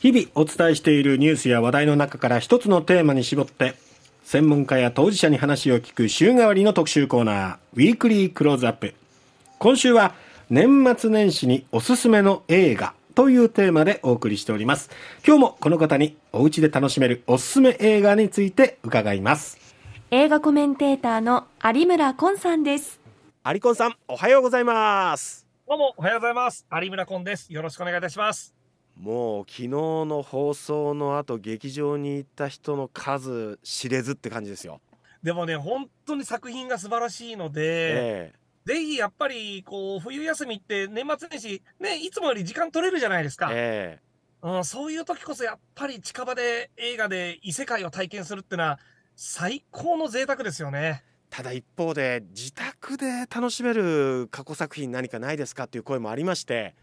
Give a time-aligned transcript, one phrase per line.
[0.00, 3.74] 日々お伝えしているニュースや話題の中から一つのテーマに絞って
[4.24, 8.94] 専門家や当事者に話を聞く週替わりの特集コーナーウィークリークローズアップ。
[9.58, 10.14] 今週は
[10.48, 14.88] 年末年始におすすめの映画というテーマでお送りしております。
[15.26, 19.58] 今日もこの方にお家で楽しめるおすすめ映画について伺います。
[20.10, 23.00] 映画コメンテーターの有村昆さんです。
[23.44, 25.46] 有昆さんおはようございます。
[25.68, 26.64] どうもおはようございます。
[26.72, 27.52] 有村昆です。
[27.52, 28.59] よろしくお願いいたします
[28.96, 34.80] もう昨日の放送の後劇場に行った人の数知れずって感じですよ。
[35.22, 43.50] でもね本当に作品が素晴らしいので、えー、ぜひやっぱりこう冬休みって年末年始ねいつもより時間取れるじゃないですか。
[43.52, 48.78] えー、うん、そういう時こそやっぱり近場で映画で異世界を体験するってのは
[49.16, 51.04] 最高の贅沢ですよね。
[51.30, 56.74] ただ一方で自宅で楽しめる過去作品何かないですかっていう声もありまして。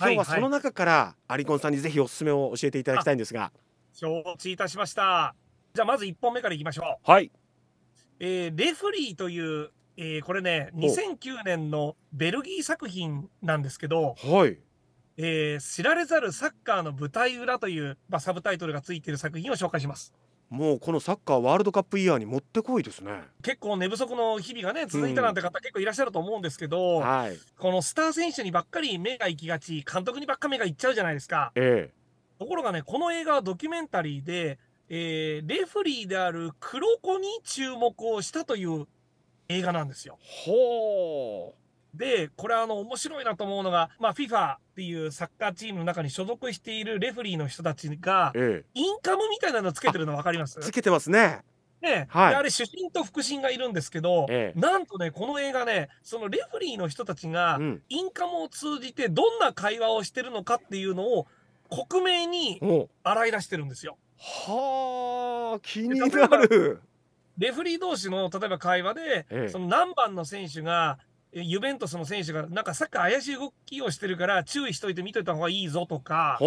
[0.00, 3.52] 今日はその中からアリコンさんにぜひおすすめを教えていただきたいんですが。
[3.92, 5.34] 承知いたしました。
[5.74, 7.10] じゃあまず1本目からいきましょう。
[7.10, 7.30] はい。
[8.18, 14.58] えー、レフリーという、えー、これね2009年のベルギー作品なんですけどはい。
[15.16, 20.14] えー、知られざるサッカーの舞台裏という、まあ、サブタイトルがついている作品を紹介します
[20.50, 23.22] もうこのサッカーワールドカップイヤーにもってこいですね。
[23.40, 31.94] 結構寝不足の日々がね続いたなんて方、結構いらっしゃると思うんですけど、はい、このスター選手にばっかり目が行きがち監督にばっか目が行っちゃうじゃないですか、ええ、
[32.40, 38.88] ところがねこの映画はドキュメンタリーで、えー、レフリーである黒子に注目をしたという
[39.48, 40.18] 映画なんですよ。
[40.20, 41.59] ほう
[41.94, 50.60] で、これあの面白いなと思うのが、まあ、FIFA っていうサッカーチームの中に所属しているレフリーの人たちが、ええ、インカムみたいなのつけてるの分かります？
[50.60, 51.40] つけてますね。
[51.80, 61.26] ね、はい、あれ主審と副審がいるんですけど、ええ、なんとねこの映画ねそのレフリーの人たちが、インカムを通じてどんな会話をしてるのかっていうのを
[61.70, 62.60] 克明に
[63.02, 63.96] 洗い出してるんですよ。
[64.18, 66.82] はあ気になる。
[67.38, 70.98] レフリー同士の例えば会話で、え、その何番の選手が
[71.32, 76.38] ユベントスの選手がなんかサッカー怪しい動きをしてるから注意しといて見といた方がいいぞとか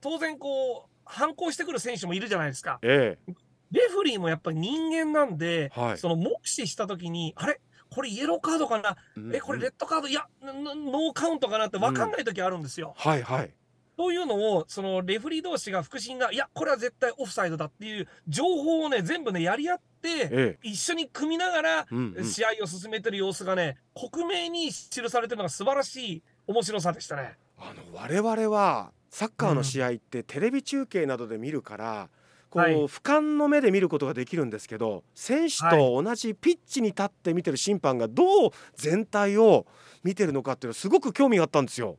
[0.00, 2.78] 当然こう反抗してくる選手もいるじゃないですか。
[2.82, 3.32] ええ、
[3.70, 7.60] レフリーもやっぱり人間なんで、はい、その目視した時にあれ？
[7.90, 10.08] これイエローカードかな、うんうん、えこれレッドカード？
[10.08, 12.94] いやノーカウントかなって分かんない時あるんですよ。
[12.96, 13.54] うん、はいはい
[13.96, 21.86] そういうのを、そのレフリー同士が、腹心が、いや、これは絶対オフサイドだっていう情報をね、全部ね、やり合って、ええ、一緒に組みながら、
[22.22, 27.36] 試合を進めてる様子がね、克明に記されてるのが素晴らしい面白さでしたね。
[27.58, 32.10] あの我々はサッカーの試合ってテレビ中継などで見るから、
[32.50, 39.66] こう、はい、俯瞰の目で見ることができるんですけど選手と同じピッチに立って見てる審判がどう全体を
[40.04, 41.96] 見てるのかっていうのすごく興味があったんですよ。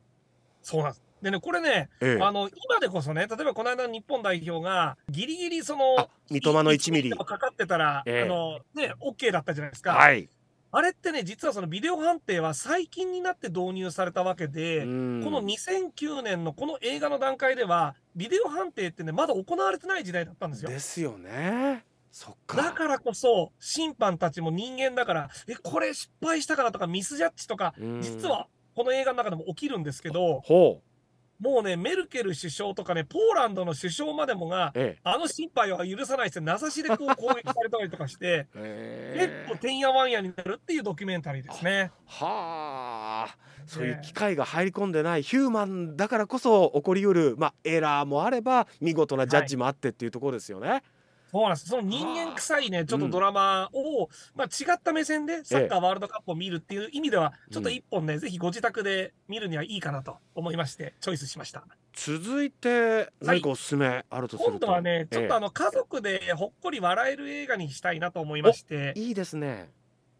[0.62, 7.10] そうなんですでね、これね、ええ、あの今でこそね、例えばこの間の日本代表が、ぎりぎりその、三笘の1ミリ。
[7.10, 9.94] かかってたら、え、あのね、OK だったじゃないですか。
[9.94, 10.28] はい。
[10.70, 20.70] あれってね、実はそのビデオ判定は最近になって導入されたわけで、この2009年のこの映画の段階では、ビデオ判定ってね、まだ行われてない時代だったんですよ。
[20.70, 21.84] ですよね。
[22.12, 22.56] そっか。
[22.56, 30.95] だからこそ、審判たちも人間だから、え、これ失敗したからとか、ミスジャッジとか、実はこの映画の中でも起きるんですけど、ほう。
[31.40, 41.90] もうね、メルケル首相とかね、ポーランドの首相までもが、ええ、あの心配は許さないって、名指しでこう攻撃されたりとかして、 結構てんやわんやになるっていうドキュメンタリーですね。
[42.06, 43.36] はあ、
[43.66, 50.68] そういう機械が入り込んでないヒューマンだからこそ起こりうる、まあ、エラーもあれば、見事なジャッジもあってっていうところですよね。
[50.68, 50.82] はい
[51.30, 51.68] そうなんです。
[51.68, 61.64] その人間臭いね、ちょっとドラマを、うん、まあ、違った目線でサッカーワールドカップを見るっていう意味では、ちょっと一本ね、うん、ぜひご自宅で見るにはいいかなと思いまして、チョイスしました。
[61.94, 69.70] 続いて、何かおすすめあるとすると、はい、今度はね、ちょっとあの、家族でほっこり笑える映画にしたいなと思いまして、いいですね。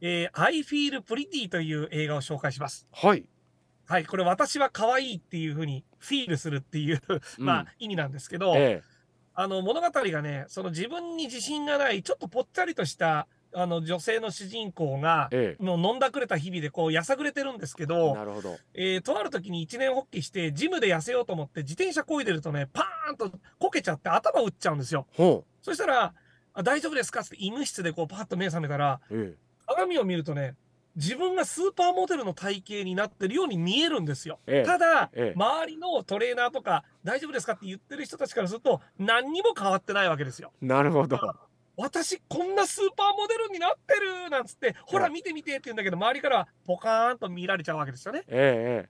[0.01, 2.87] えー、I Feel Pretty という映画を紹介します。
[2.93, 3.25] はい。
[3.89, 7.01] はい、これ私は可愛いっていうふうにフィールするっていう
[7.39, 8.96] まあ、意味なんですけど、ええ
[9.39, 18.57] あの物語がね、その自分に自信がない、ちょっとぽっちゃりとしたあの女性の主人公が、ええ、もう飲んだくれた日々でこうやさぐれてるんですけど、なるほど。
[18.75, 25.07] えー、とある時に一年発起して、ジムで痩せようと思って、自転車こいでるとね、パーンとこけちゃって頭打っちゃうんですよ。
[25.63, 26.15] そしたら、
[26.55, 27.21] あ大丈夫ですか？
[27.21, 29.35] って医務室でこうパッと目覚めたら、え、
[29.67, 30.55] 鏡を見るとね、
[30.97, 34.39] 自分がスーパーモデルの体型になってるように見えるんですよ。
[34.47, 40.53] ええ、ただ、え、周りのトレーナーとか大丈夫ですかって言ってる人たちからすると何にも変わってないわけですよ。
[40.61, 41.19] なるほど。
[41.77, 48.23] 私こんなスーパーモデルになってるなんつって、ほら見て見てって言うんだけど、周りからポカーンと見られちゃうわけですよね。
[48.29, 48.89] ええ、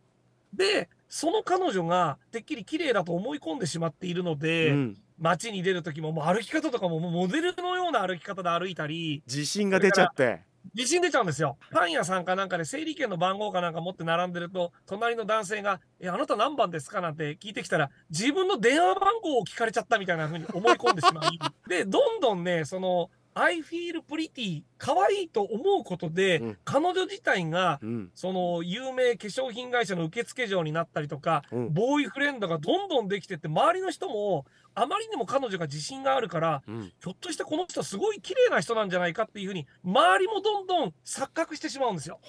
[0.56, 10.42] で、その彼女がてっきり綺麗だと思い込んでしまっているので、うん、街に出る時ももう歩き方とかももうモデルのような歩き方で歩いたり自信が出ちゃって
[10.74, 11.58] 自信出ちゃうんですよ。
[11.72, 17.00] パン屋さんかなんかで整理券の番号かなんか持って並んでると、隣の男性が、え、あなた何番ですか？
[17.00, 42.20] なんて聞いてきたら、自分の電話番号を聞かれちゃったみたいな風に思い込んでしまう、で、どんどんね、その、I feel pretty 可愛いと思うことで、うん、彼女自体が、うん、その有名化粧品会社の受付嬢になったりとか、うん、ボーイフレンドがどんどんできてって周りの人もあまりにも彼女が自信があるから、ひょっとしてこの人すごい綺麗な人なんじゃないかっていうふうに周りもどんどん錯覚してしまうんですよ。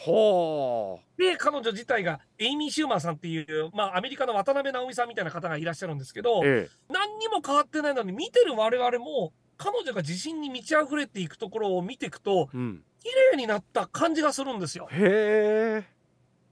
[1.17, 14.87] で彼女自体がエイミー・シューマンさんっていう、まあ、アメリカの渡辺直美さんみたいな方がいらっしゃるんですけど、ええ、何にも変わってないのに見てる我々も彼女が自信に満ち溢れていくところを見ていくと、うん、綺麗になった感じがするんですよ。
[14.91, 15.83] へ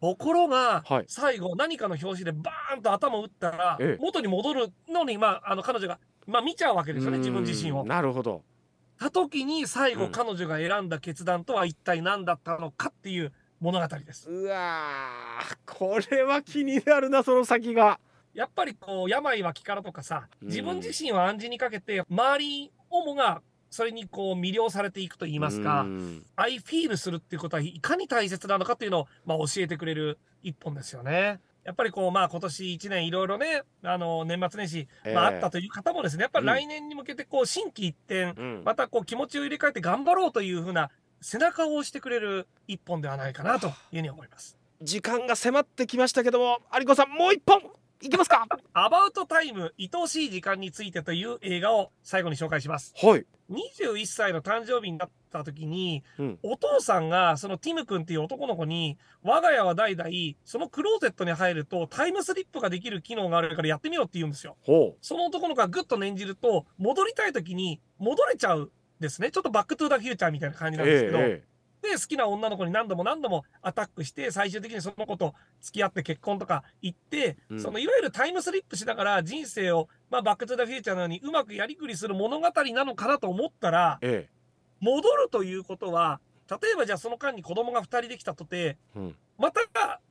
[0.02, 7.84] ところが、はい、最後何かの表紙でバーンと頭を打ったら、ええ、元に戻るのに、まあ、あの彼女が、まあ、見ちゃうわけですよね自分自身を。
[7.86, 8.44] なるほど。
[8.98, 14.30] た時に最後、彼女が選んだ決断とは一体何だったのかっていう物語です。
[14.30, 15.10] うわ
[15.66, 18.00] これは気になるなその先が。
[18.34, 25.86] やっぱりこう病は気からとかさ自分自身を暗示にかけて周り主がそれにこう魅了されていくと言いますか、
[26.36, 31.40] アイフィールするっていうことはいかに大切なのかっていうのを、まあ、教えてくれる一本ですよね。
[31.66, 44.58] やっぱりこう、まあ今年1年いろいろね、あの、年末年始、まああったという方もですね、やっぱり来年に向けてこう、心機一転、うん、またこう気持ちを入れ替えて頑張ろうというふうな背中を押してくれる一本ではないかなというふうに思います。
[44.82, 47.62] 時間が迫ってきましたけども、有子さんもう一本
[48.02, 52.94] いきますかアバウトタイム、愛おしい時間についてという映画を最後に紹介します。
[53.02, 53.26] はい。
[53.50, 60.10] 21歳の誕生日になった時に、うん、お父さんがそのティム君っていう男の子に、我が家は代々、
[60.44, 64.58] そのクローゼットに入るとタイムスリップができる機能があるからやってみようって言うんですよ。
[65.02, 69.32] その男の子がぐっと念じると、戻りたい時に戻れちゃうですね。
[69.32, 71.55] ちょっとバックトゥーザフューチャーみたいな感じなんですけど、えーえー
[71.86, 84.30] で、好きな女の子に何度も何度もアタックして、最終的にその子と付き合って結婚とか行って、うん、そのいわゆるタイムスリップしながら人生を、まあ、バックトゥザフューチャーのようにうまくやりくりする物語なのかなと思ったら、ええ、
[84.80, 89.62] 戻るということは、例えばじゃあその間に子供が2人できたとて、うん、また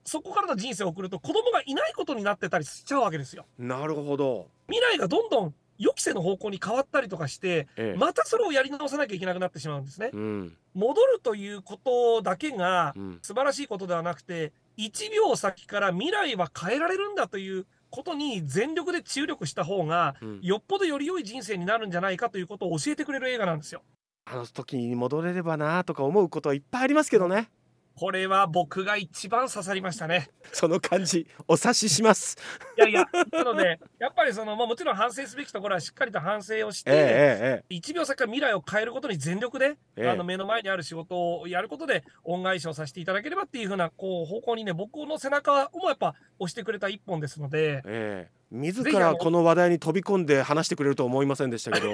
[0.04, 3.46] そこからの人生を送ると子供がいないことになってたりしちゃうわけですよ。
[3.58, 4.48] なるほど。
[4.68, 10.10] 未来がどんどん予期せの方向に変わったりとかして、ええ、またそれをやり直さなきゃいけなくなってしまうんですね。
[10.12, 23.82] うん、戻るということだけが素晴らしいことではなくて、うん、1秒先から未来は変えられるんだということに全力で注力した方が、うん、よっぽどより良い人生になるんじゃないかということを教えてくれる映画なんですよ。
[24.26, 27.50] あの時に戻れればなとか思うことはいっぱいありますけどね。
[27.96, 30.28] これは僕が一番刺さりましたね。
[30.52, 32.36] その感じ、お察しします。
[32.76, 51.92] いやいや、なので、やっぱりその、まあ、もちろん反省すべきところはしっかりと反省をして、えええ、1秒先から未来を変えることに全力で、あの目の前にある仕事をやることで恩返しをさせていただければっていうふうなこう方向にね、僕の背中をもやっぱ押してくれた一本ですので、ええ自らこの話題に飛び込んで話してくれると思いませんでしたけど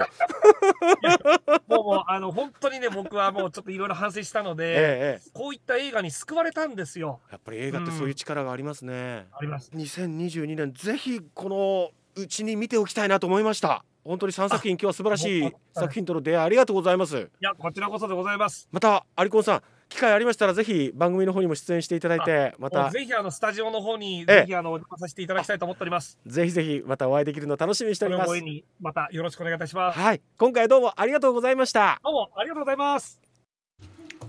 [1.68, 7.20] もうもうあの本当にね僕はもうちょっといろいろ反省したので、ええ、こういった映画に救われたんですよ。
[7.30, 9.70] やっぱり映画ってそういう力がありますね、うん、あります。
[9.74, 11.90] 2022年ぜひこの
[12.20, 13.84] うちに見ておきたいなと思いました。
[14.04, 17.18] 本当に3作品今日は素晴らしい作品との出会いありがとうございます。
[17.18, 18.68] いやこちらこそでございます。
[18.72, 22.88] またアリコンさん機会ありましたらぜひ番組の方にも出演していただいてまた。
[22.90, 26.16] ぜひあのスタジオの方にぜひあのお邪魔させていただきたいと思っております。
[26.25, 28.32] ぜひぜひまたお会いできるの楽しみにしております。
[28.80, 29.99] またよろしくお願いいたします。
[29.99, 30.23] はい。
[30.38, 32.00] 今回どうもありがとうございました。
[32.02, 33.20] どうもありがとうございます。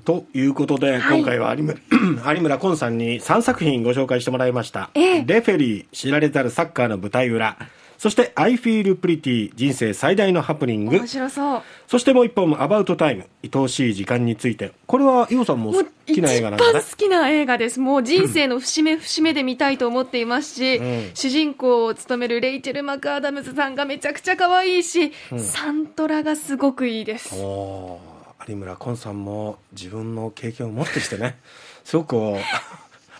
[0.04, 1.80] ということで、はい、今回は有村
[2.34, 7.58] 有村昆さんに3作品ご紹介してもらいました、ええ、レフェリー知られざるサッカーの舞台裏
[8.02, 10.98] そして I feel pretty 人生最大のハプニング。
[10.98, 11.62] 面白そう。
[11.86, 14.72] そしてもう一本アバウトタイム愛おしい時間について。
[14.88, 16.70] これは伊代さんも好きな映画なんだね。
[16.72, 17.80] 一番好きな映画です。
[17.80, 27.36] もう人生の節目節目で見たいと思っていますし、うん、主人公を務めるレイチェル・マクアダムズさんがめちゃくちゃ可愛いし、うん、サントラがすごくいいです。
[27.36, 28.00] 有
[28.48, 31.38] 村昆さんも自分の経験をもってしてね。
[31.84, 32.16] すごく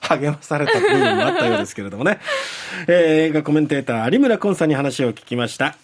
[0.02, 2.20] 励まされた部分もあったようですけれどもね、
[2.88, 2.94] えー、
[3.28, 5.76] 映画コメンテーター有村昆さんに話を聞きました。